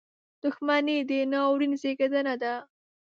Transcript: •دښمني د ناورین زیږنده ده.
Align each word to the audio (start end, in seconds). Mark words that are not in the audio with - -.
•دښمني 0.41 0.97
د 1.09 1.11
ناورین 1.31 1.73
زیږنده 1.81 2.33
ده. 2.41 2.53